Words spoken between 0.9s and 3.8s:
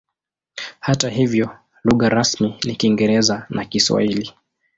hivyo lugha rasmi ni Kiingereza na